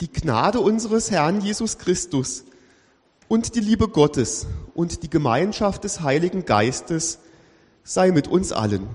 Die 0.00 0.12
Gnade 0.12 0.60
unseres 0.60 1.10
Herrn 1.10 1.40
Jesus 1.40 1.78
Christus 1.78 2.44
und 3.26 3.56
die 3.56 3.60
Liebe 3.60 3.88
Gottes 3.88 4.46
und 4.74 5.02
die 5.02 5.10
Gemeinschaft 5.10 5.82
des 5.82 6.02
Heiligen 6.02 6.44
Geistes 6.44 7.18
sei 7.82 8.12
mit 8.12 8.28
uns 8.28 8.52
allen. 8.52 8.86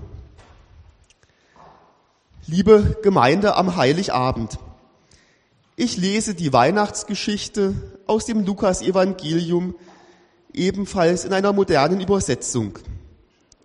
Liebe 2.46 2.98
Gemeinde 3.02 3.54
am 3.54 3.76
Heiligabend, 3.76 4.58
ich 5.76 5.96
lese 5.96 6.34
die 6.34 6.52
Weihnachtsgeschichte 6.52 7.74
aus 8.06 8.26
dem 8.26 8.44
Lukas-Evangelium 8.44 9.74
ebenfalls 10.52 11.24
in 11.24 11.32
einer 11.32 11.52
modernen 11.52 12.00
Übersetzung. 12.00 12.78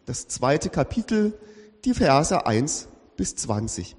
Das 0.05 0.27
zweite 0.27 0.69
Kapitel, 0.69 1.37
die 1.85 1.93
Verse 1.93 2.45
1 2.45 2.87
bis 3.15 3.35
20. 3.35 3.95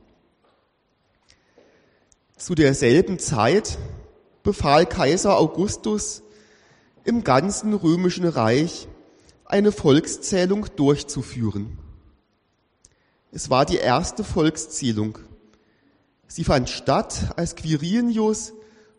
Zu 2.41 2.55
derselben 2.55 3.19
Zeit 3.19 3.77
befahl 4.43 4.87
Kaiser 4.87 5.37
Augustus 5.37 6.23
im 7.05 7.23
ganzen 7.23 7.75
römischen 7.75 8.27
Reich 8.27 8.89
eine 9.45 9.73
Volkszählung 9.73 10.67
durchzuführen. 10.75 11.79
Es 13.31 13.51
war 13.51 13.67
die 13.67 13.77
erste 13.77 14.25
Volkszählung. 14.25 15.19
Sie 16.29 16.45
fand 16.45 16.71
statt, 16.71 17.35
als 17.37 17.57
Quirinius 17.57 18.55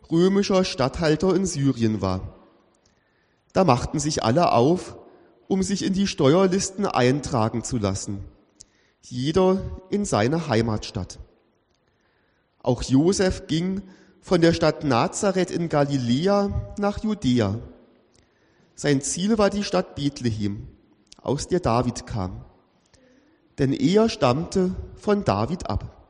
römischer 0.08 0.64
Statthalter 0.64 1.34
in 1.34 1.44
Syrien 1.44 2.00
war. 2.00 2.36
Da 3.52 3.64
machten 3.64 3.98
sich 3.98 4.22
alle 4.22 4.52
auf, 4.52 4.96
um 5.48 5.64
sich 5.64 5.84
in 5.84 5.94
die 5.94 6.06
Steuerlisten 6.06 6.86
eintragen 6.86 7.64
zu 7.64 7.78
lassen, 7.78 8.22
jeder 9.00 9.60
in 9.90 10.04
seine 10.04 10.46
Heimatstadt. 10.46 11.18
Auch 12.62 12.82
Josef 12.82 13.46
ging 13.46 13.82
von 14.20 14.40
der 14.40 14.52
Stadt 14.52 14.84
Nazareth 14.84 15.50
in 15.50 15.68
Galiläa 15.68 16.74
nach 16.78 17.02
Judäa. 17.02 17.58
Sein 18.74 19.02
Ziel 19.02 19.36
war 19.36 19.50
die 19.50 19.64
Stadt 19.64 19.94
Bethlehem, 19.96 20.68
aus 21.20 21.48
der 21.48 21.60
David 21.60 22.06
kam. 22.06 22.44
Denn 23.58 23.72
er 23.72 24.08
stammte 24.08 24.74
von 24.94 25.24
David 25.24 25.68
ab. 25.68 26.08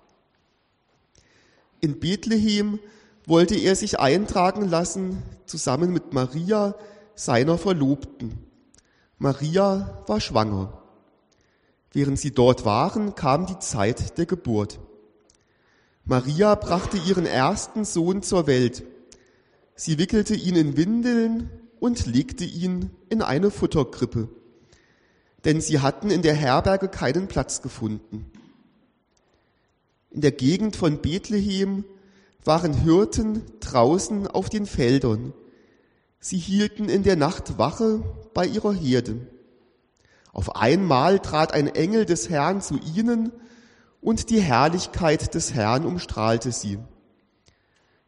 In 1.81 1.99
Bethlehem 1.99 2.79
wollte 3.27 3.57
er 3.57 3.75
sich 3.75 3.99
eintragen 3.99 4.69
lassen, 4.69 5.23
zusammen 5.47 5.93
mit 5.93 6.13
Maria, 6.13 6.75
seiner 7.15 7.59
Verlobten. 7.59 8.39
Maria 9.19 10.03
war 10.07 10.21
schwanger. 10.21 10.83
Während 11.93 12.19
sie 12.19 12.33
dort 12.33 12.65
waren, 12.65 13.15
kam 13.15 13.47
die 13.47 13.59
Zeit 13.59 14.19
der 14.19 14.27
Geburt. 14.27 14.79
Maria 16.05 16.57
brachte 16.57 16.97
ihren 16.97 17.27
ersten 17.27 17.85
Sohn 17.85 18.23
zur 18.23 18.47
Welt. 18.49 18.83
Sie 19.77 19.99
wickelte 19.99 20.35
ihn 20.35 20.57
in 20.57 20.77
Windeln 20.77 21.51
und 21.79 22.07
legte 22.07 22.45
ihn 22.45 22.91
in 23.09 23.23
eine 23.23 23.51
Futterkrippe, 23.51 24.29
denn 25.45 25.61
sie 25.61 25.79
hatten 25.79 26.11
in 26.11 26.23
der 26.23 26.35
Herberge 26.35 26.89
keinen 26.89 27.29
Platz 27.29 27.63
gefunden. 27.63 28.31
In 30.11 30.21
der 30.21 30.33
Gegend 30.33 30.77
von 30.77 31.01
Bethlehem 31.01 31.85
waren 32.45 32.75
Hirten 32.75 33.43
draußen 33.61 34.27
auf 34.27 34.51
den 34.51 34.67
Feldern. 34.67 35.33
Sie 36.19 36.39
hielten 36.39 36.89
in 36.89 37.05
der 37.05 37.17
Nacht 37.17 37.59
Wache 37.59 38.03
bei 38.35 38.45
ihrer 38.45 38.75
Herde. 38.75 39.27
Auf 40.33 40.57
einmal 40.57 41.21
trat 41.21 41.53
ein 41.53 41.69
Engel 41.69 42.07
des 42.07 42.29
Herrn 42.29 42.61
zu 42.61 42.79
ihnen 42.97 43.33
und 44.03 44.29
die 44.29 44.41
Herrlichkeit 44.41 45.35
des 45.35 45.55
Herrn 45.55 45.87
umstrahlte 45.87 46.53
sie. 46.53 46.79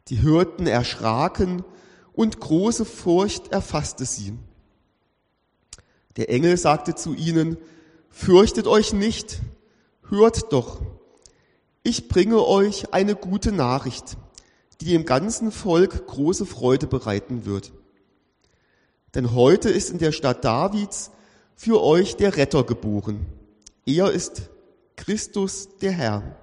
Die 0.09 0.17
Hirten 0.17 0.67
erschraken 0.67 1.63
und 2.13 2.39
große 2.39 2.85
Furcht 2.85 3.51
erfasste 3.51 4.05
sie. 4.05 4.37
Der 6.17 6.29
Engel 6.29 6.57
sagte 6.57 6.93
zu 6.93 7.15
ihnen, 7.15 7.57
fürchtet 8.09 8.67
euch 8.67 8.93
nicht, 8.93 9.39
hört 10.09 10.53
doch, 10.53 10.81
ich 11.81 12.07
bringe 12.07 12.45
euch 12.45 12.93
eine 12.93 13.15
gute 13.15 13.51
Nachricht, 13.51 14.17
die 14.81 14.85
dem 14.85 15.05
ganzen 15.05 15.51
Volk 15.51 16.07
große 16.07 16.45
Freude 16.45 16.87
bereiten 16.87 17.45
wird. 17.45 17.71
Denn 19.13 19.33
heute 19.33 19.69
ist 19.69 19.91
in 19.91 19.99
der 19.99 20.11
Stadt 20.11 20.43
Davids 20.43 21.11
für 21.55 21.81
euch 21.81 22.17
der 22.17 22.35
Retter 22.35 22.63
geboren. 22.63 23.25
Er 23.85 24.11
ist 24.11 24.49
Christus 24.95 25.69
der 25.81 25.91
Herr. 25.91 26.37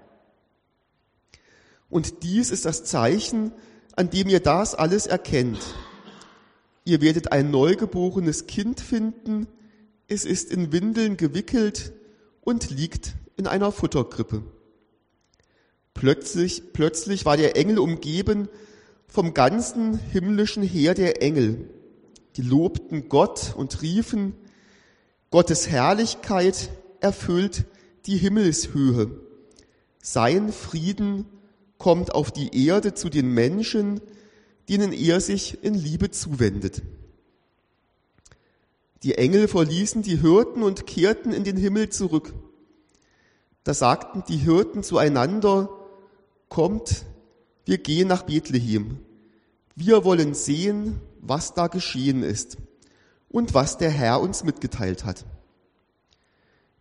Und 1.89 2.23
dies 2.23 2.51
ist 2.51 2.65
das 2.65 2.85
Zeichen, 2.85 3.53
an 3.97 4.11
dem 4.11 4.29
ihr 4.29 4.41
das 4.41 4.75
alles 4.75 5.07
erkennt. 5.07 5.61
Ihr 6.85 7.01
werdet 7.01 7.33
ein 7.33 7.51
neugeborenes 7.51 8.47
Kind 8.47 8.81
finden, 8.81 9.47
es 10.09 10.25
ist 10.25 10.51
in 10.51 10.73
Windeln 10.73 11.17
gewickelt 11.17 11.93
und 12.41 12.71
liegt 12.71 13.15
in 13.37 13.47
einer 13.47 13.73
Futterkrippe. 13.73 14.43
Plötzlich, 15.95 16.73
plötzlich 16.73 17.25
war 17.25 17.37
der 17.37 17.57
Engel 17.57 17.79
umgeben 17.79 18.49
vom 19.07 19.35
ganzen 19.35 19.99
himmlischen 19.99 20.63
Heer 20.63 20.95
der 20.95 21.23
Engel. 21.23 21.69
Die 22.37 22.43
lobten 22.43 23.09
Gott 23.09 23.55
und 23.57 23.83
riefen, 23.83 24.35
Gottes 25.31 25.69
Herrlichkeit 25.69 26.71
erfüllt 27.01 27.65
die 28.07 28.17
Himmelshöhe. 28.17 29.11
Sein 30.03 30.53
Frieden 30.53 31.27
kommt 31.79 32.15
auf 32.15 32.31
die 32.31 32.67
Erde 32.67 32.95
zu 32.95 33.09
den 33.09 33.29
Menschen, 33.33 34.01
denen 34.69 34.93
er 34.93 35.21
sich 35.21 35.63
in 35.63 35.75
Liebe 35.75 36.11
zuwendet. 36.11 36.83
Die 39.03 39.17
Engel 39.17 39.49
verließen 39.49 40.03
die 40.03 40.21
Hirten 40.21 40.63
und 40.63 40.87
kehrten 40.87 41.33
in 41.33 41.45
den 41.45 41.57
Himmel 41.57 41.89
zurück. 41.89 42.33
Da 43.65 43.75
sagten 43.75 44.23
die 44.29 44.37
Hirten 44.37 44.83
zueinander, 44.83 45.69
kommt, 46.49 47.05
wir 47.65 47.79
gehen 47.79 48.09
nach 48.09 48.23
Bethlehem. 48.23 48.99
Wir 49.75 50.05
wollen 50.05 50.35
sehen, 50.35 51.01
was 51.21 51.55
da 51.55 51.69
geschehen 51.69 52.23
ist 52.23 52.59
und 53.29 53.55
was 53.55 53.79
der 53.79 53.91
Herr 53.91 54.21
uns 54.21 54.45
mitgeteilt 54.45 55.05
hat. 55.05 55.25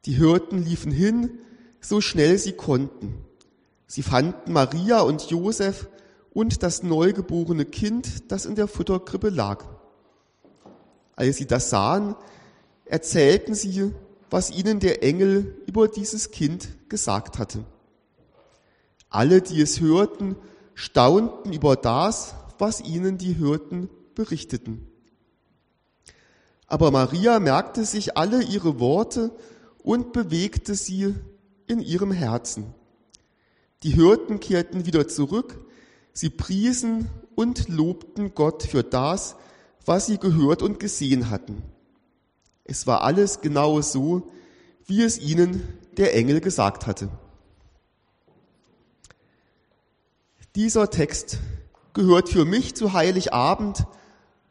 Die 0.05 0.13
Hirten 0.13 0.63
liefen 0.63 0.91
hin, 0.91 1.39
so 1.79 2.01
schnell 2.01 2.37
sie 2.37 2.53
konnten. 2.53 3.23
Sie 3.87 4.03
fanden 4.03 4.53
Maria 4.53 5.01
und 5.01 5.29
Josef 5.29 5.87
und 6.33 6.63
das 6.63 6.81
neugeborene 6.81 7.65
Kind, 7.65 8.31
das 8.31 8.45
in 8.45 8.55
der 8.55 8.67
Futterkrippe 8.67 9.29
lag. 9.29 9.65
Als 11.15 11.37
sie 11.37 11.45
das 11.45 11.69
sahen, 11.69 12.15
erzählten 12.85 13.53
sie, 13.53 13.91
was 14.29 14.49
ihnen 14.49 14.79
der 14.79 15.03
Engel 15.03 15.61
über 15.67 15.87
dieses 15.87 16.31
Kind 16.31 16.69
gesagt 16.89 17.37
hatte. 17.37 17.63
Alle, 19.09 19.41
die 19.41 19.61
es 19.61 19.81
hörten, 19.81 20.37
staunten 20.73 21.51
über 21.51 21.75
das, 21.75 22.33
was 22.57 22.81
ihnen 22.81 23.17
die 23.17 23.33
Hirten 23.33 23.89
berichteten. 24.15 24.87
Aber 26.65 26.91
Maria 26.91 27.39
merkte 27.39 27.83
sich 27.83 28.17
alle 28.17 28.41
ihre 28.41 28.79
Worte 28.79 29.31
und 29.83 30.13
bewegte 30.13 30.75
sie 30.75 31.15
in 31.67 31.79
ihrem 31.79 32.11
Herzen. 32.11 32.73
Die 33.83 33.91
Hirten 33.91 34.39
kehrten 34.39 34.85
wieder 34.85 35.07
zurück, 35.07 35.59
sie 36.13 36.29
priesen 36.29 37.09
und 37.35 37.67
lobten 37.69 38.35
Gott 38.35 38.63
für 38.63 38.83
das, 38.83 39.35
was 39.85 40.05
sie 40.05 40.17
gehört 40.17 40.61
und 40.61 40.79
gesehen 40.79 41.29
hatten. 41.29 41.63
Es 42.63 42.85
war 42.85 43.01
alles 43.01 43.41
genau 43.41 43.81
so, 43.81 44.31
wie 44.85 45.01
es 45.01 45.19
ihnen 45.19 45.67
der 45.97 46.15
Engel 46.15 46.41
gesagt 46.41 46.85
hatte. 46.85 47.09
Dieser 50.55 50.89
Text 50.89 51.39
gehört 51.93 52.29
für 52.29 52.45
mich 52.45 52.75
zu 52.75 52.93
Heiligabend 52.93 53.85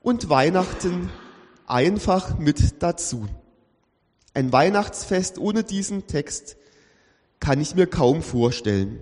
und 0.00 0.28
Weihnachten 0.28 1.10
einfach 1.66 2.38
mit 2.38 2.82
dazu. 2.82 3.28
Ein 4.40 4.52
Weihnachtsfest 4.52 5.36
ohne 5.36 5.64
diesen 5.64 6.06
Text 6.06 6.56
kann 7.40 7.60
ich 7.60 7.74
mir 7.74 7.86
kaum 7.86 8.22
vorstellen. 8.22 8.98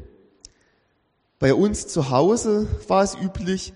Bei 1.38 1.54
uns 1.54 1.86
zu 1.86 2.10
Hause 2.10 2.66
war 2.88 3.04
es 3.04 3.14
üblich, 3.14 3.72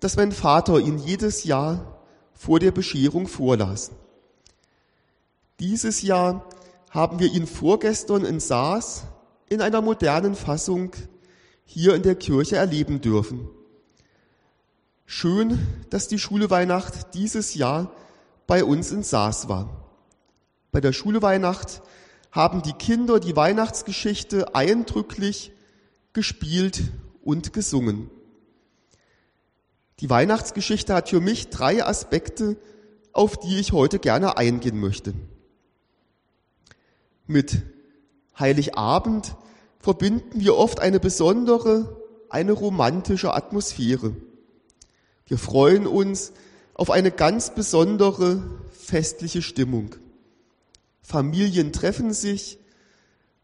dass 0.00 0.16
mein 0.16 0.30
Vater 0.30 0.78
ihn 0.78 0.98
jedes 0.98 1.44
Jahr 1.44 2.04
vor 2.34 2.60
der 2.60 2.70
Bescherung 2.70 3.28
vorlas. 3.28 3.92
Dieses 5.58 6.02
Jahr 6.02 6.46
haben 6.90 7.18
wir 7.18 7.32
ihn 7.32 7.46
vorgestern 7.46 8.26
in 8.26 8.38
Saas 8.38 9.04
in 9.48 9.62
einer 9.62 9.80
modernen 9.80 10.34
Fassung 10.34 10.92
hier 11.64 11.94
in 11.94 12.02
der 12.02 12.16
Kirche 12.16 12.56
erleben 12.56 13.00
dürfen. 13.00 13.48
Schön, 15.06 15.66
dass 15.88 16.08
die 16.08 16.18
Schulweihnacht 16.18 17.14
dieses 17.14 17.54
Jahr 17.54 17.90
bei 18.46 18.62
uns 18.64 18.92
in 18.92 19.02
Saas 19.02 19.48
war. 19.48 19.80
Bei 20.72 20.80
der 20.80 20.92
Schulweihnacht 20.92 21.82
haben 22.30 22.62
die 22.62 22.72
Kinder 22.72 23.18
die 23.18 23.34
Weihnachtsgeschichte 23.34 24.54
eindrücklich 24.54 25.52
gespielt 26.12 26.82
und 27.22 27.52
gesungen. 27.52 28.10
Die 30.00 30.08
Weihnachtsgeschichte 30.08 30.94
hat 30.94 31.08
für 31.08 31.20
mich 31.20 31.50
drei 31.50 31.84
Aspekte, 31.84 32.56
auf 33.12 33.36
die 33.36 33.58
ich 33.58 33.72
heute 33.72 33.98
gerne 33.98 34.36
eingehen 34.36 34.78
möchte. 34.78 35.14
Mit 37.26 37.62
Heiligabend 38.38 39.36
verbinden 39.78 40.40
wir 40.40 40.56
oft 40.56 40.80
eine 40.80 41.00
besondere, 41.00 42.00
eine 42.28 42.52
romantische 42.52 43.34
Atmosphäre. 43.34 44.14
Wir 45.26 45.38
freuen 45.38 45.86
uns 45.86 46.32
auf 46.74 46.90
eine 46.90 47.10
ganz 47.10 47.54
besondere 47.54 48.42
festliche 48.70 49.42
Stimmung. 49.42 49.94
Familien 51.02 51.72
treffen 51.72 52.12
sich, 52.12 52.58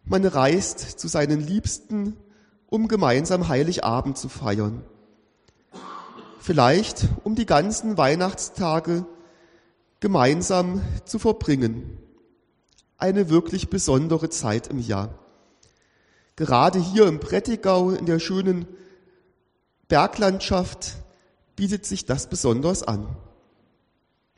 man 0.04 0.24
reist 0.24 0.80
zu 1.00 1.08
seinen 1.08 1.40
Liebsten, 1.40 2.16
um 2.68 2.88
gemeinsam 2.88 3.48
Heiligabend 3.48 4.18
zu 4.18 4.28
feiern. 4.28 4.84
Vielleicht 6.38 7.08
um 7.24 7.34
die 7.34 7.46
ganzen 7.46 7.96
Weihnachtstage 7.96 9.04
gemeinsam 10.00 10.82
zu 11.04 11.18
verbringen. 11.18 11.98
Eine 12.98 13.30
wirklich 13.30 13.68
besondere 13.68 14.30
Zeit 14.30 14.68
im 14.68 14.78
Jahr. 14.78 15.18
Gerade 16.36 16.78
hier 16.78 17.06
im 17.06 17.18
Prättigau 17.18 17.90
in 17.90 18.06
der 18.06 18.20
schönen 18.20 18.66
Berglandschaft 19.88 20.96
bietet 21.56 21.86
sich 21.86 22.04
das 22.04 22.28
besonders 22.28 22.82
an. 22.82 23.08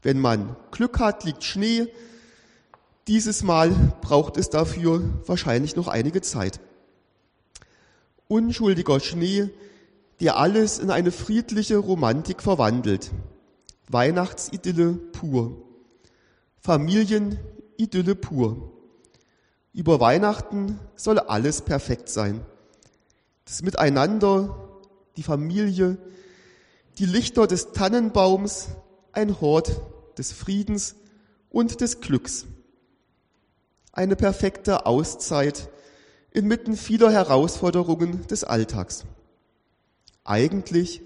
Wenn 0.03 0.21
man 0.21 0.57
Glück 0.71 1.01
hat, 1.01 1.25
liegt 1.25 1.45
Schnee. 1.45 1.89
Dieses 3.09 3.43
Mal 3.43 3.71
braucht 4.03 4.37
es 4.37 4.51
dafür 4.51 5.03
wahrscheinlich 5.25 5.77
noch 5.77 5.89
einige 5.89 6.21
Zeit. 6.21 6.61
Unschuldiger 8.29 9.01
Schnee, 9.01 9.49
der 10.21 10.37
alles 10.37 10.79
in 10.79 10.91
eine 10.91 11.11
friedliche 11.11 11.79
Romantik 11.79 12.43
verwandelt. 12.43 13.11
Weihnachtsidylle 13.89 14.93
pur. 14.93 15.57
Familienidylle 16.61 18.15
pur. 18.15 18.73
Über 19.73 20.01
Weihnachten 20.01 20.79
soll 20.95 21.19
alles 21.19 21.63
perfekt 21.63 22.11
sein. 22.11 22.45
Das 23.47 23.63
Miteinander, 23.63 24.69
die 25.17 25.23
Familie, 25.23 25.97
die 26.99 27.07
Lichter 27.07 27.47
des 27.47 27.73
Tannenbaums, 27.73 28.69
ein 29.13 29.41
Hort 29.41 29.81
des 30.19 30.33
Friedens 30.33 30.95
und 31.49 31.81
des 31.81 32.03
Glücks. 32.03 32.45
Eine 33.99 34.15
perfekte 34.15 34.87
Auszeit 34.87 35.71
inmitten 36.31 36.77
vieler 36.77 37.11
Herausforderungen 37.11 38.29
des 38.29 38.45
Alltags. 38.45 39.05
Eigentlich 40.23 41.03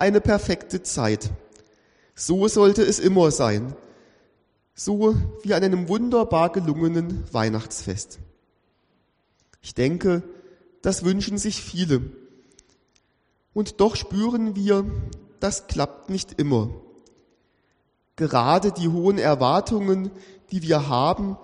eine 0.00 0.20
perfekte 0.20 0.82
Zeit. 0.82 1.30
So 2.16 2.48
sollte 2.48 2.82
es 2.82 2.98
immer 2.98 3.30
sein. 3.30 3.76
So 4.74 5.14
wie 5.44 5.54
an 5.54 5.62
einem 5.62 5.88
wunderbar 5.88 6.50
gelungenen 6.50 7.22
Weihnachtsfest. 7.32 8.18
Ich 9.62 9.76
denke, 9.76 10.24
das 10.82 11.04
wünschen 11.04 11.38
sich 11.38 11.62
viele. 11.62 12.02
Und 13.52 13.80
doch 13.80 13.94
spüren 13.94 14.56
wir, 14.56 14.84
das 15.38 15.68
klappt 15.68 16.10
nicht 16.10 16.40
immer. 16.40 16.70
Gerade 18.16 18.72
die 18.72 18.88
hohen 18.88 19.18
Erwartungen, 19.18 20.10
die 20.50 20.62
wir 20.62 20.88
haben, 20.88 21.36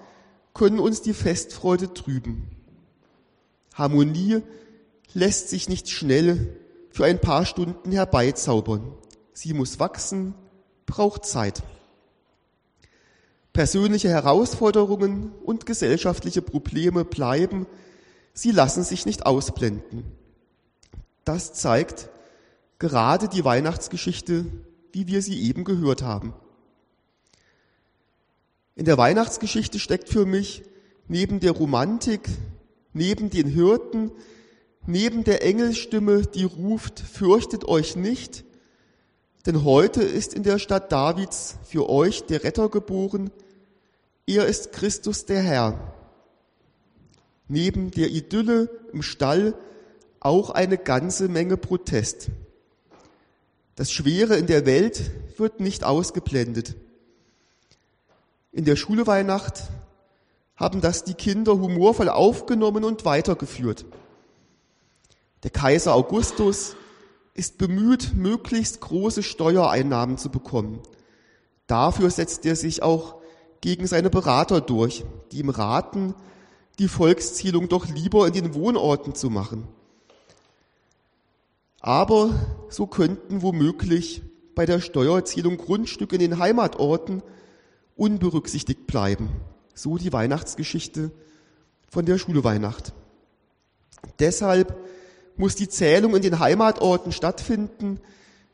können 0.54 0.78
uns 0.78 1.02
die 1.02 1.14
Festfreude 1.14 1.94
trüben. 1.94 2.50
Harmonie 3.74 4.42
lässt 5.14 5.48
sich 5.48 5.68
nicht 5.68 5.90
schnell 5.90 6.56
für 6.90 7.04
ein 7.04 7.20
paar 7.20 7.46
Stunden 7.46 7.92
herbeizaubern. 7.92 8.92
Sie 9.32 9.54
muss 9.54 9.78
wachsen, 9.78 10.34
braucht 10.86 11.24
Zeit. 11.24 11.62
Persönliche 13.52 14.08
Herausforderungen 14.08 15.32
und 15.44 15.66
gesellschaftliche 15.66 16.42
Probleme 16.42 17.04
bleiben, 17.04 17.66
sie 18.32 18.52
lassen 18.52 18.84
sich 18.84 19.06
nicht 19.06 19.26
ausblenden. 19.26 20.04
Das 21.24 21.52
zeigt 21.52 22.10
gerade 22.78 23.28
die 23.28 23.44
Weihnachtsgeschichte, 23.44 24.46
wie 24.92 25.06
wir 25.06 25.22
sie 25.22 25.42
eben 25.42 25.64
gehört 25.64 26.02
haben. 26.02 26.34
In 28.76 28.84
der 28.84 28.98
Weihnachtsgeschichte 28.98 29.78
steckt 29.78 30.08
für 30.08 30.26
mich 30.26 30.62
neben 31.08 31.40
der 31.40 31.52
Romantik, 31.52 32.28
neben 32.92 33.30
den 33.30 33.48
Hirten, 33.48 34.12
neben 34.86 35.24
der 35.24 35.44
Engelstimme, 35.44 36.22
die 36.22 36.44
ruft, 36.44 37.00
fürchtet 37.00 37.66
euch 37.66 37.96
nicht, 37.96 38.44
denn 39.46 39.64
heute 39.64 40.02
ist 40.02 40.34
in 40.34 40.42
der 40.42 40.58
Stadt 40.58 40.92
Davids 40.92 41.58
für 41.64 41.88
euch 41.88 42.24
der 42.24 42.44
Retter 42.44 42.68
geboren, 42.68 43.30
er 44.26 44.46
ist 44.46 44.72
Christus 44.72 45.24
der 45.24 45.42
Herr. 45.42 45.94
Neben 47.48 47.90
der 47.90 48.10
Idylle 48.10 48.70
im 48.92 49.02
Stall 49.02 49.54
auch 50.20 50.50
eine 50.50 50.78
ganze 50.78 51.28
Menge 51.28 51.56
Protest. 51.56 52.28
Das 53.74 53.90
Schwere 53.90 54.36
in 54.36 54.46
der 54.46 54.66
Welt 54.66 55.10
wird 55.36 55.58
nicht 55.58 55.82
ausgeblendet. 55.82 56.76
In 58.52 58.64
der 58.64 58.74
Schule 58.76 59.06
Weihnacht 59.06 59.62
haben 60.56 60.80
das 60.80 61.04
die 61.04 61.14
Kinder 61.14 61.52
humorvoll 61.52 62.08
aufgenommen 62.08 62.82
und 62.82 63.04
weitergeführt. 63.04 63.84
Der 65.44 65.50
Kaiser 65.50 65.94
Augustus 65.94 66.74
ist 67.34 67.58
bemüht, 67.58 68.12
möglichst 68.14 68.80
große 68.80 69.22
Steuereinnahmen 69.22 70.18
zu 70.18 70.30
bekommen. 70.30 70.80
Dafür 71.68 72.10
setzt 72.10 72.44
er 72.44 72.56
sich 72.56 72.82
auch 72.82 73.20
gegen 73.60 73.86
seine 73.86 74.10
Berater 74.10 74.60
durch, 74.60 75.04
die 75.30 75.38
ihm 75.38 75.50
raten, 75.50 76.14
die 76.80 76.88
Volkszählung 76.88 77.68
doch 77.68 77.86
lieber 77.86 78.26
in 78.26 78.32
den 78.32 78.54
Wohnorten 78.54 79.14
zu 79.14 79.30
machen. 79.30 79.68
Aber 81.80 82.30
so 82.68 82.86
könnten 82.88 83.42
womöglich 83.42 84.22
bei 84.54 84.66
der 84.66 84.80
Steuerzählung 84.80 85.56
Grundstücke 85.56 86.16
in 86.16 86.20
den 86.20 86.38
Heimatorten 86.38 87.22
unberücksichtigt 88.00 88.86
bleiben. 88.86 89.28
So 89.74 89.98
die 89.98 90.12
Weihnachtsgeschichte 90.12 91.10
von 91.88 92.06
der 92.06 92.18
Schule 92.18 92.42
Weihnacht. 92.44 92.94
Deshalb 94.18 94.76
muss 95.36 95.54
die 95.54 95.68
Zählung 95.68 96.16
in 96.16 96.22
den 96.22 96.38
Heimatorten 96.38 97.12
stattfinden, 97.12 98.00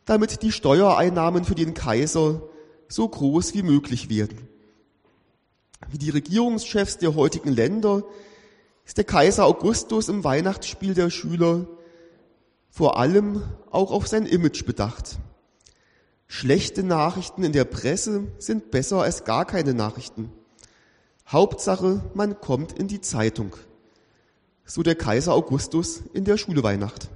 damit 0.05 0.43
die 0.43 0.53
Steuereinnahmen 0.53 1.45
für 1.45 1.55
den 1.55 1.75
Kaiser 1.75 2.43
so 2.89 3.09
groß 3.09 3.55
wie 3.55 3.63
möglich 3.63 4.09
werden. 4.09 4.49
Wie 5.91 5.99
die 5.99 6.11
Regierungschefs 6.11 6.99
der 6.99 7.15
heutigen 7.15 7.53
Länder 7.53 8.03
ist 8.85 8.97
der 8.97 9.05
Kaiser 9.05 9.45
Augustus 9.45 10.09
im 10.09 10.25
Weihnachtsspiel 10.25 10.95
der 10.95 11.11
Schüler 11.11 11.67
vor 12.71 12.99
allem 12.99 13.43
auch 13.71 13.91
auf 13.91 14.07
sein 14.07 14.27
Image 14.27 14.65
bedacht. 14.65 15.19
Schlechte 16.29 16.83
Nachrichten 16.83 17.45
in 17.45 17.53
der 17.53 17.65
Presse 17.65 18.27
sind 18.39 18.71
besser 18.71 19.03
als 19.03 19.25
gar 19.25 19.45
keine 19.45 19.75
Nachrichten. 19.75 20.33
Hauptsache, 21.29 22.03
man 22.15 22.41
kommt 22.41 22.73
in 22.73 22.89
die 22.89 23.01
Zeitung. 23.01 23.57
So 24.65 24.83
der 24.83 24.97
Kaiser 24.97 25.33
Augustus 25.33 26.03
in 26.13 26.25
der 26.25 26.37
Schuleweihnacht. 26.37 27.09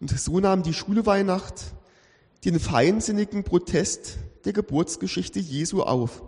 Und 0.00 0.18
so 0.18 0.38
nahm 0.38 0.62
die 0.62 0.74
Schuleweihnacht 0.74 1.54
den 2.44 2.60
feinsinnigen 2.60 3.42
Protest 3.42 4.18
der 4.44 4.52
Geburtsgeschichte 4.52 5.40
Jesu 5.40 5.82
auf. 5.82 6.22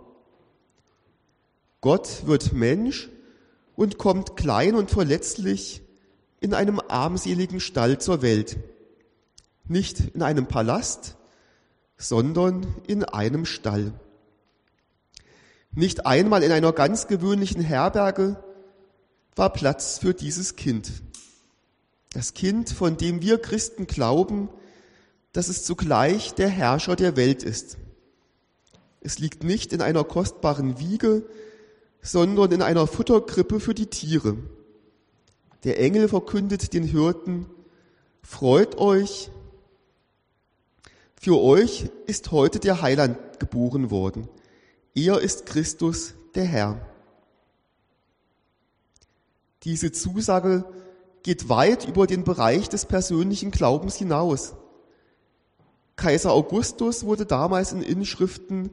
Gott 1.79 2.25
wird 2.25 2.53
Mensch 2.53 3.09
und 3.75 3.97
kommt 3.97 4.35
klein 4.35 4.75
und 4.75 4.91
verletzlich 4.91 5.81
in 6.39 6.53
einem 6.53 6.81
armseligen 6.87 7.59
Stall 7.59 7.99
zur 7.99 8.21
Welt 8.21 8.57
nicht 9.67 9.99
in 10.13 10.21
einem 10.21 10.47
Palast, 10.47 11.15
sondern 11.97 12.65
in 12.87 13.03
einem 13.03 13.45
Stall. 13.45 13.93
Nicht 15.73 16.05
einmal 16.05 16.43
in 16.43 16.51
einer 16.51 16.73
ganz 16.73 17.07
gewöhnlichen 17.07 17.61
Herberge 17.61 18.43
war 19.35 19.53
Platz 19.53 19.99
für 19.99 20.13
dieses 20.13 20.55
Kind. 20.55 20.91
Das 22.13 22.33
Kind, 22.33 22.69
von 22.69 22.97
dem 22.97 23.21
wir 23.21 23.37
Christen 23.37 23.87
glauben, 23.87 24.49
dass 25.31 25.47
es 25.47 25.63
zugleich 25.63 26.33
der 26.33 26.49
Herrscher 26.49 26.97
der 26.97 27.15
Welt 27.15 27.43
ist. 27.43 27.77
Es 28.99 29.17
liegt 29.17 29.43
nicht 29.43 29.71
in 29.71 29.81
einer 29.81 30.03
kostbaren 30.03 30.77
Wiege, 30.77 31.23
sondern 32.01 32.51
in 32.51 32.61
einer 32.61 32.87
Futterkrippe 32.87 33.59
für 33.59 33.73
die 33.73 33.87
Tiere. 33.87 34.37
Der 35.63 35.79
Engel 35.79 36.09
verkündet 36.09 36.73
den 36.73 36.83
Hirten, 36.83 37.45
freut 38.23 38.77
euch, 38.77 39.31
für 41.21 41.39
euch 41.39 41.85
ist 42.07 42.31
heute 42.31 42.59
der 42.59 42.81
Heiland 42.81 43.39
geboren 43.39 43.91
worden. 43.91 44.27
Er 44.95 45.21
ist 45.21 45.45
Christus, 45.45 46.15
der 46.33 46.45
Herr. 46.45 46.83
Diese 49.61 49.91
Zusage 49.91 50.65
geht 51.21 51.47
weit 51.47 51.87
über 51.87 52.07
den 52.07 52.23
Bereich 52.23 52.69
des 52.69 52.87
persönlichen 52.87 53.51
Glaubens 53.51 53.97
hinaus. 53.97 54.55
Kaiser 55.95 56.31
Augustus 56.31 57.03
wurde 57.03 57.27
damals 57.27 57.71
in 57.71 57.83
Inschriften 57.83 58.71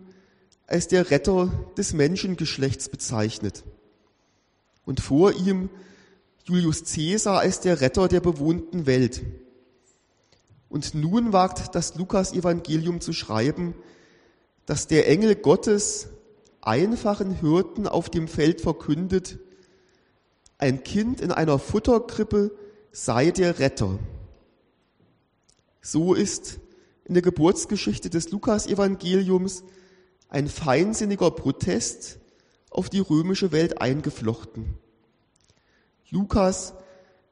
als 0.67 0.89
der 0.89 1.11
Retter 1.11 1.53
des 1.77 1.93
Menschengeschlechts 1.93 2.89
bezeichnet. 2.89 3.63
Und 4.87 5.01
vor 5.01 5.35
ihm 5.35 5.69
Julius 6.45 6.85
Caesar 6.85 7.41
als 7.41 7.61
der 7.61 7.83
Retter 7.83 8.09
der 8.09 8.21
bewohnten 8.21 8.87
Welt. 8.87 9.21
Und 10.69 10.95
nun 10.95 11.33
wagt 11.33 11.75
das 11.75 11.95
Lukas-Evangelium 11.95 13.01
zu 13.01 13.13
schreiben, 13.13 13.75
dass 14.67 14.87
der 14.87 15.09
Engel 15.09 15.35
Gottes 15.35 16.09
einfachen 16.61 17.33
Hirten 17.33 17.87
auf 17.89 18.11
dem 18.11 18.29
Feld 18.29 18.61
verkündet, 18.61 19.39
ein 20.59 20.83
Kind 20.83 21.21
in 21.21 21.33
einer 21.33 21.59
Futterkrippe 21.59 22.51
sei 22.93 23.31
der 23.31 23.59
Retter. 23.59 23.99
So 25.81 26.15
ist 26.15 26.59
in 27.05 27.15
der 27.15 27.23
Geburtsgeschichte 27.23 28.11
des 28.11 28.31
Lukas-Evangeliums 28.31 29.63
ein 30.29 30.49
feinsinniger 30.49 31.31
Protest 31.31 32.19
auf 32.71 32.91
die 32.91 32.99
römische 32.99 33.53
Welt 33.53 33.81
eingeflochten. 33.81 34.75
Lukas 36.11 36.75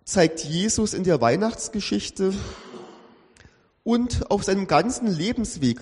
zeigt 0.05 0.41
Jesus 0.45 0.95
in 0.95 1.05
der 1.05 1.21
Weihnachtsgeschichte 1.21 2.33
und 3.87 4.33
auf 4.33 4.43
seinem 4.43 4.67
ganzen 4.67 5.07
Lebensweg 5.07 5.81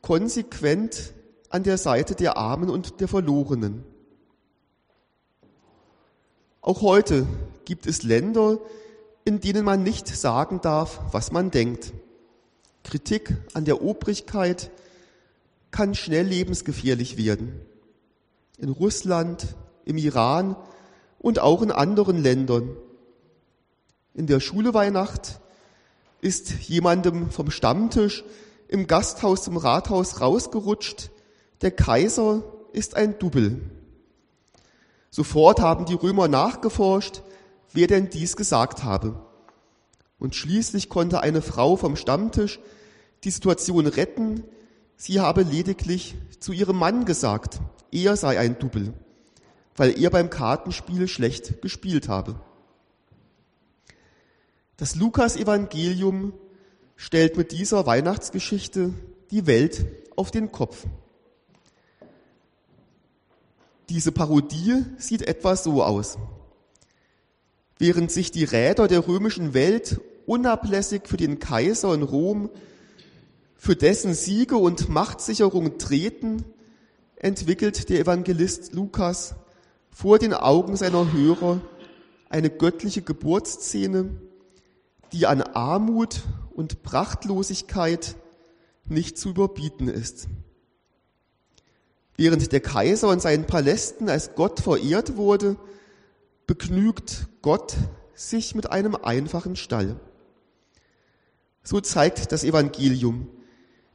konsequent 0.00 1.12
an 1.50 1.64
der 1.64 1.76
Seite 1.76 2.14
der 2.14 2.36
Armen 2.36 2.70
und 2.70 3.00
der 3.00 3.08
Verlorenen. 3.08 3.82
Auch 6.60 6.82
heute 6.82 7.26
gibt 7.64 7.88
es 7.88 8.04
Länder, 8.04 8.60
in 9.24 9.40
denen 9.40 9.64
man 9.64 9.82
nicht 9.82 10.06
sagen 10.06 10.60
darf, 10.60 11.00
was 11.10 11.32
man 11.32 11.50
denkt. 11.50 11.92
Kritik 12.84 13.36
an 13.54 13.64
der 13.64 13.82
Obrigkeit 13.82 14.70
kann 15.72 15.96
schnell 15.96 16.26
lebensgefährlich 16.26 17.16
werden. 17.16 17.60
In 18.56 18.68
Russland, 18.68 19.56
im 19.84 19.96
Iran 19.96 20.54
und 21.18 21.40
auch 21.40 21.62
in 21.62 21.72
anderen 21.72 22.22
Ländern. 22.22 22.76
In 24.14 24.28
der 24.28 24.38
Schuleweihnacht 24.38 25.40
ist 26.22 26.52
jemandem 26.68 27.30
vom 27.30 27.50
Stammtisch 27.50 28.24
im 28.68 28.86
Gasthaus 28.86 29.42
zum 29.42 29.58
Rathaus 29.58 30.22
rausgerutscht, 30.22 31.10
der 31.60 31.72
Kaiser 31.72 32.42
ist 32.72 32.96
ein 32.96 33.18
Double. 33.18 33.60
Sofort 35.10 35.60
haben 35.60 35.84
die 35.84 35.94
Römer 35.94 36.28
nachgeforscht, 36.28 37.22
wer 37.72 37.86
denn 37.86 38.08
dies 38.08 38.36
gesagt 38.36 38.82
habe. 38.82 39.20
Und 40.18 40.34
schließlich 40.34 40.88
konnte 40.88 41.20
eine 41.20 41.42
Frau 41.42 41.76
vom 41.76 41.96
Stammtisch 41.96 42.60
die 43.24 43.30
Situation 43.30 43.86
retten. 43.86 44.44
Sie 44.96 45.20
habe 45.20 45.42
lediglich 45.42 46.14
zu 46.38 46.52
ihrem 46.52 46.78
Mann 46.78 47.04
gesagt, 47.04 47.60
er 47.90 48.16
sei 48.16 48.38
ein 48.38 48.58
Double, 48.58 48.94
weil 49.76 50.00
er 50.00 50.10
beim 50.10 50.30
Kartenspiel 50.30 51.08
schlecht 51.08 51.60
gespielt 51.60 52.08
habe. 52.08 52.36
Das 54.82 54.96
Lukas-Evangelium 54.96 56.32
stellt 56.96 57.36
mit 57.36 57.52
dieser 57.52 57.86
Weihnachtsgeschichte 57.86 58.92
die 59.30 59.46
Welt 59.46 59.86
auf 60.16 60.32
den 60.32 60.50
Kopf. 60.50 60.86
Diese 63.88 64.10
Parodie 64.10 64.84
sieht 64.98 65.22
etwas 65.22 65.62
so 65.62 65.84
aus. 65.84 66.18
Während 67.78 68.10
sich 68.10 68.32
die 68.32 68.42
Räder 68.42 68.88
der 68.88 69.06
römischen 69.06 69.54
Welt 69.54 70.00
unablässig 70.26 71.02
für 71.04 71.16
den 71.16 71.38
Kaiser 71.38 71.94
in 71.94 72.02
Rom, 72.02 72.50
für 73.54 73.76
dessen 73.76 74.14
Siege 74.14 74.56
und 74.56 74.88
Machtsicherung 74.88 75.78
treten, 75.78 76.44
entwickelt 77.14 77.88
der 77.88 78.00
Evangelist 78.00 78.72
Lukas 78.72 79.36
vor 79.92 80.18
den 80.18 80.34
Augen 80.34 80.74
seiner 80.74 81.12
Hörer 81.12 81.60
eine 82.28 82.50
göttliche 82.50 83.02
Geburtsszene, 83.02 84.10
die 85.12 85.26
an 85.26 85.42
Armut 85.42 86.22
und 86.54 86.82
Prachtlosigkeit 86.82 88.16
nicht 88.86 89.18
zu 89.18 89.30
überbieten 89.30 89.88
ist. 89.88 90.28
Während 92.16 92.52
der 92.52 92.60
Kaiser 92.60 93.12
in 93.12 93.20
seinen 93.20 93.46
Palästen 93.46 94.08
als 94.08 94.34
Gott 94.34 94.60
verehrt 94.60 95.16
wurde, 95.16 95.56
begnügt 96.46 97.28
Gott 97.40 97.74
sich 98.14 98.54
mit 98.54 98.70
einem 98.70 98.94
einfachen 98.94 99.56
Stall. 99.56 99.98
So 101.62 101.80
zeigt 101.80 102.32
das 102.32 102.44
Evangelium, 102.44 103.28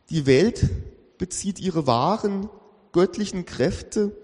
die 0.09 0.25
Welt 0.25 0.69
bezieht 1.17 1.59
ihre 1.59 1.85
wahren 1.85 2.49
göttlichen 2.91 3.45
Kräfte 3.45 4.15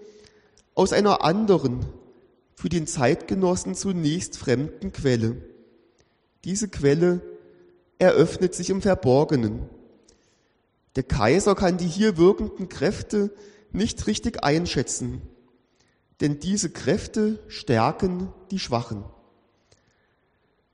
aus 0.74 0.92
einer 0.92 1.22
anderen, 1.22 1.84
für 2.56 2.68
den 2.68 2.86
Zeitgenossen 2.86 3.74
zunächst 3.74 4.38
fremden 4.38 4.92
Quelle. 4.92 5.36
Diese 6.44 6.68
Quelle 6.68 7.22
eröffnet 7.98 8.54
sich 8.54 8.70
im 8.70 8.82
Verborgenen. 8.82 9.68
Der 10.96 11.02
Kaiser 11.02 11.54
kann 11.54 11.78
die 11.78 11.86
hier 11.86 12.16
wirkenden 12.16 12.68
Kräfte 12.68 13.34
nicht 13.72 14.06
richtig 14.06 14.44
einschätzen, 14.44 15.22
denn 16.20 16.38
diese 16.38 16.70
Kräfte 16.70 17.42
stärken 17.48 18.32
die 18.50 18.58
Schwachen. 18.58 19.04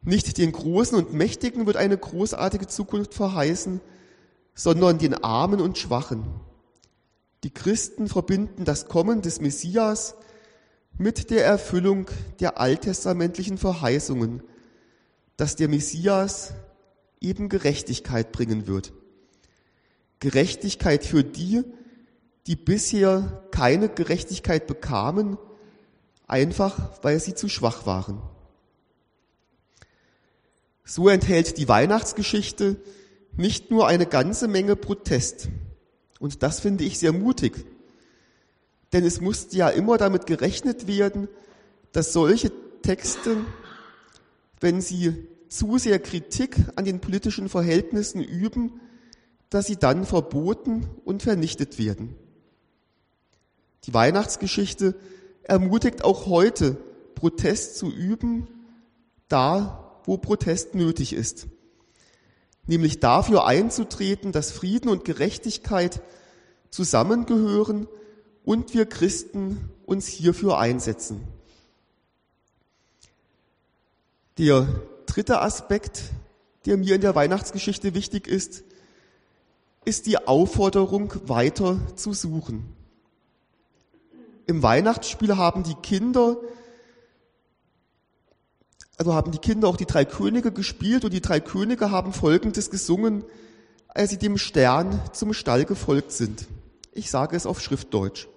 Nicht 0.03 0.39
den 0.39 0.53
Großen 0.53 0.97
und 0.97 1.13
Mächtigen 1.13 1.67
wird 1.67 1.77
eine 1.77 1.97
großartige 1.97 2.67
Zukunft 2.67 3.15
verheißen, 3.15 3.81
sondern 4.55 4.99
den 4.99 5.15
Armen 5.15 5.61
und 5.61 5.79
Schwachen. 5.79 6.25
Die 7.45 7.51
Christen 7.51 8.09
verbinden 8.09 8.65
das 8.65 8.87
Kommen 8.87 9.23
des 9.23 9.41
Messias 9.41 10.17
mit 10.99 11.31
der 11.31 11.47
Erfüllung 11.47 12.11
der 12.41 12.59
alttestamentlichen 12.59 13.57
Verheißungen, 13.57 14.43
dass 15.41 15.57
der 15.57 15.69
Messias 15.69 16.53
eben 17.19 17.49
Gerechtigkeit 17.49 18.31
bringen 18.31 18.67
wird. 18.67 18.93
Gerechtigkeit 20.19 21.03
für 21.03 21.25
die, 21.25 21.65
die 22.47 22.57
bisher 22.57 23.43
keine 23.51 23.89
Gerechtigkeit 23.89 24.67
bekamen, 24.67 25.39
einfach 26.27 26.99
weil 27.01 27.19
sie 27.21 27.35
zu 27.35 27.49
schwach 27.49 27.87
waren. 27.87 28.21
So 30.85 31.09
enthält 31.09 31.57
die 31.57 31.69
Weihnachtsgeschichte 31.69 32.77
nicht 33.35 33.71
nur 33.71 33.89
eine 33.89 34.05
ganze 34.05 34.47
Menge 34.47 34.77
Protest. 34.77 35.49
Und 36.19 36.43
das 36.43 36.61
finde 36.61 36.85
ich 36.85 36.99
sehr 36.99 37.15
mutig. 37.15 37.65
Denn 38.93 39.07
es 39.07 39.23
musste 39.23 39.57
ja 39.57 39.71
immer 39.71 39.97
damit 39.97 40.27
gerechnet 40.27 40.87
werden, 40.87 41.29
dass 41.93 42.13
solche 42.13 42.53
Texte, 42.83 43.39
wenn 44.61 44.81
sie 44.81 45.27
zu 45.49 45.79
sehr 45.79 45.99
Kritik 45.99 46.57
an 46.77 46.85
den 46.85 47.01
politischen 47.01 47.49
Verhältnissen 47.49 48.23
üben, 48.23 48.81
dass 49.49 49.67
sie 49.67 49.77
dann 49.77 50.07
verboten 50.07 50.89
und 51.05 51.23
vernichtet 51.23 51.79
werden. 51.79 52.15
Die 53.85 53.95
Weihnachtsgeschichte 53.95 54.95
ermutigt 55.43 56.05
auch 56.05 56.27
heute, 56.27 56.77
Protest 57.15 57.77
zu 57.77 57.91
üben, 57.91 58.47
da 59.29 60.01
wo 60.05 60.17
Protest 60.17 60.75
nötig 60.75 61.13
ist. 61.13 61.49
Nämlich 62.67 63.01
dafür 63.01 63.47
einzutreten, 63.47 64.33
dass 64.33 64.53
Frieden 64.53 64.89
und 64.89 65.05
Gerechtigkeit 65.05 66.01
zusammengehören 66.71 67.89
und 68.45 68.75
wir 68.75 68.87
Christen 68.87 69.71
uns 69.85 70.07
hierfür 70.07 70.59
einsetzen. 70.59 71.21
Der 74.39 74.67
dritte 75.07 75.41
Aspekt, 75.41 76.03
der 76.67 76.77
mir 76.77 76.95
in 76.95 77.01
der 77.01 77.15
Weihnachtsgeschichte 77.15 77.95
wichtig 77.95 78.27
ist, 78.27 78.65
ist 79.85 80.07
die 80.07 80.19
Aufforderung, 80.19 81.13
weiter 81.27 81.79
zu 81.97 82.13
suchen. 82.13 82.75
Im 84.47 84.63
Weihnachtsspiel 84.63 85.37
haben 85.37 85.63
die 85.63 85.75
Kinder, 85.75 86.37
also 88.97 89.15
haben 89.15 89.33
die 89.33 89.39
Kinder 89.39 89.69
auch 89.69 89.77
die 89.77 89.87
drei 89.87 90.05
Könige 90.05 90.53
gespielt 90.53 91.05
und 91.05 91.13
die 91.13 91.23
drei 91.23 91.41
Könige 91.41 91.91
haben 91.91 92.13
Folgendes 92.13 92.71
gesungen, 92.71 93.25
als 93.89 94.11
sie 94.11 94.19
dem 94.19 94.37
Stern 94.37 95.01
zum 95.13 95.33
Stall 95.33 95.65
gefolgt 95.65 96.13
sind. 96.13 96.47
Ich 96.93 97.11
sage 97.11 97.37
es 97.37 97.47
auf 97.47 97.61
Schriftdeutsch. 97.61 98.29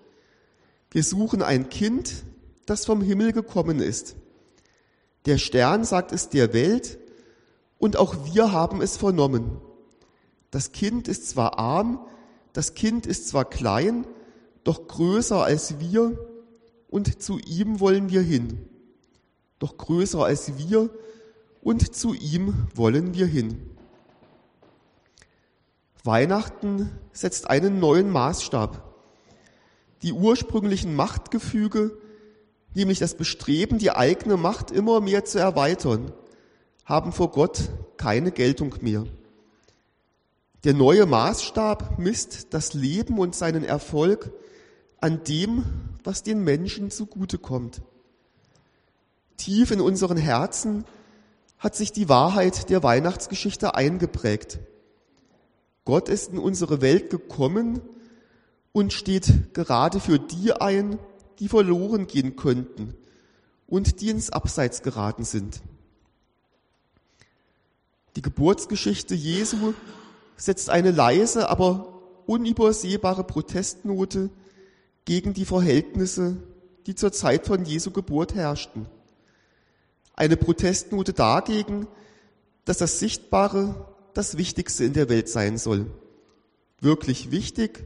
Wir 0.92 1.04
suchen 1.04 1.42
ein 1.42 1.70
Kind, 1.70 2.24
das 2.66 2.86
vom 2.86 3.02
Himmel 3.02 3.34
gekommen 3.34 3.80
ist. 3.80 4.16
Der 5.26 5.38
Stern 5.38 5.86
sagt 5.86 6.12
es 6.12 6.30
der 6.30 6.54
Welt 6.54 7.00
und 7.78 7.98
auch 7.98 8.16
wir 8.34 8.52
haben 8.52 8.82
es 8.82 8.98
vernommen. 8.98 9.62
Das 10.52 10.72
Kind 10.72 11.08
ist 11.08 11.30
zwar 11.30 11.58
arm, 11.58 12.06
das 12.52 12.76
Kind 12.76 13.06
ist 13.08 13.28
zwar 13.28 13.46
klein, 13.46 14.06
doch 14.64 14.88
größer 14.88 15.44
als 15.44 15.80
wir 15.80 16.18
und 16.90 17.22
zu 17.22 17.40
ihm 17.40 17.80
wollen 17.80 18.10
wir 18.10 18.22
hin. 18.22 18.70
Doch 19.60 19.78
größer 19.78 20.24
als 20.24 20.58
wir 20.58 20.90
und 21.62 21.96
zu 21.96 22.14
ihm 22.14 22.68
wollen 22.76 23.14
wir 23.14 23.26
hin. 23.26 23.70
Weihnachten 26.04 26.92
setzt 27.14 27.50
einen 27.50 27.80
neuen 27.80 28.10
Maßstab. 28.10 28.94
Die 30.02 30.12
ursprünglichen 30.12 30.96
Machtgefüge, 30.96 31.98
nämlich 32.74 33.00
das 33.00 33.16
Bestreben, 33.16 33.78
die 33.78 33.92
eigene 33.92 34.38
Macht 34.38 34.72
immer 34.72 35.02
mehr 35.02 35.26
zu 35.26 35.40
erweitern, 35.40 36.12
haben 36.86 37.12
vor 37.12 37.32
Gott 37.32 37.70
keine 37.98 38.32
Geltung 38.32 38.76
mehr. 38.82 39.06
Der 40.64 40.74
neue 40.74 41.06
Maßstab 41.06 42.00
misst 42.00 42.54
das 42.54 42.74
Leben 42.74 43.20
und 43.20 43.36
seinen 43.36 43.64
Erfolg 43.64 44.32
an 45.00 45.24
dem, 45.26 45.66
was 46.04 46.24
den 46.24 46.44
Menschen 46.44 46.90
zugutekommt. 46.90 47.82
Tief 49.38 49.72
in 49.72 49.82
unseren 49.82 50.18
Herzen 50.18 50.86
hat 51.58 51.76
sich 51.76 51.92
die 51.92 52.08
Wahrheit 52.08 52.70
der 52.70 52.84
Weihnachtsgeschichte 52.84 53.76
eingeprägt. 53.76 54.60
Gott 55.86 56.08
ist 56.08 56.32
in 56.32 56.40
unsere 56.40 56.82
Welt 56.82 57.10
gekommen 57.10 57.82
und 58.72 58.94
steht 58.94 59.54
gerade 59.54 60.00
für 60.00 60.20
die 60.20 60.54
ein, 60.54 60.98
die 61.44 61.50
verloren 61.50 62.08
gehen 62.08 62.38
könnten 62.38 62.94
und 63.68 64.00
die 64.00 64.08
ins 64.08 64.30
Abseits 64.30 64.82
geraten 64.82 65.26
sind. 65.26 65.62
Die 68.16 68.22
Geburtsgeschichte 68.22 69.14
Jesu 69.14 69.74
setzt 70.38 70.70
eine 70.70 70.92
leise, 70.92 71.50
aber 71.50 72.02
unübersehbare 72.28 73.26
Protestnote 73.26 74.30
gegen 75.04 75.34
die 75.34 75.44
Verhältnisse, 75.44 76.38
die 76.86 76.96
zur 76.96 77.12
Zeit 77.12 77.46
von 77.46 77.66
Jesu 77.66 77.92
Geburt 77.92 78.36
herrschten. 78.36 78.86
Eine 80.16 80.38
Protestnote 80.38 81.12
dagegen, 81.12 81.88
dass 82.64 82.78
das 82.78 83.00
Sichtbare 83.00 83.94
das 84.14 84.38
Wichtigste 84.38 84.86
in 84.86 84.94
der 84.94 85.10
Welt 85.10 85.28
sein 85.28 85.58
soll. 85.58 85.88
Wirklich 86.80 87.32
wichtig 87.32 87.86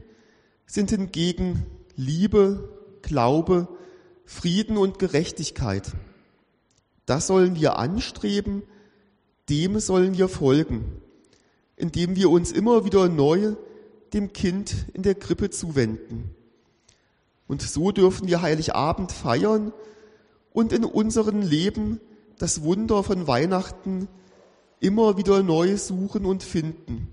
sind 0.64 0.90
hingegen 0.90 1.66
Liebe, 1.96 2.77
Glaube, 3.08 3.68
Frieden 4.26 4.76
und 4.76 4.98
Gerechtigkeit. 4.98 5.92
Das 7.06 7.26
sollen 7.26 7.56
wir 7.56 7.78
anstreben, 7.78 8.64
dem 9.48 9.80
sollen 9.80 10.18
wir 10.18 10.28
folgen, 10.28 11.00
indem 11.76 12.16
wir 12.16 12.28
uns 12.28 12.52
immer 12.52 12.84
wieder 12.84 13.08
neu 13.08 13.54
dem 14.12 14.34
Kind 14.34 14.74
in 14.92 15.02
der 15.02 15.14
Krippe 15.14 15.48
zuwenden. 15.48 16.34
Und 17.46 17.62
so 17.62 17.92
dürfen 17.92 18.28
wir 18.28 18.42
Heiligabend 18.42 19.10
feiern 19.10 19.72
und 20.52 20.74
in 20.74 20.84
unserem 20.84 21.40
Leben 21.40 22.02
das 22.38 22.62
Wunder 22.62 23.02
von 23.02 23.26
Weihnachten 23.26 24.06
immer 24.80 25.16
wieder 25.16 25.42
neu 25.42 25.78
suchen 25.78 26.26
und 26.26 26.42
finden, 26.42 27.08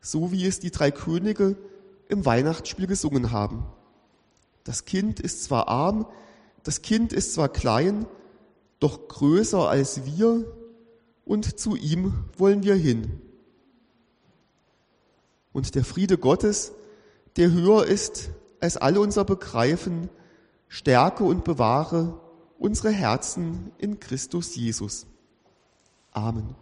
so 0.00 0.32
wie 0.32 0.44
es 0.44 0.58
die 0.58 0.72
drei 0.72 0.90
Könige 0.90 1.56
im 2.08 2.26
Weihnachtsspiel 2.26 2.88
gesungen 2.88 3.30
haben. 3.30 3.64
Das 4.64 4.84
Kind 4.84 5.20
ist 5.20 5.44
zwar 5.44 5.68
arm, 5.68 6.06
das 6.62 6.82
Kind 6.82 7.12
ist 7.12 7.34
zwar 7.34 7.48
klein, 7.48 8.06
doch 8.78 9.08
größer 9.08 9.68
als 9.68 10.04
wir 10.04 10.44
und 11.24 11.58
zu 11.58 11.76
ihm 11.76 12.24
wollen 12.36 12.62
wir 12.62 12.74
hin. 12.74 13.20
Und 15.52 15.74
der 15.74 15.84
Friede 15.84 16.18
Gottes, 16.18 16.72
der 17.36 17.50
höher 17.50 17.86
ist 17.86 18.30
als 18.60 18.76
alle 18.76 19.00
unser 19.00 19.24
Begreifen, 19.24 20.08
stärke 20.68 21.24
und 21.24 21.44
bewahre 21.44 22.20
unsere 22.58 22.90
Herzen 22.90 23.72
in 23.78 24.00
Christus 24.00 24.54
Jesus. 24.54 25.06
Amen. 26.12 26.54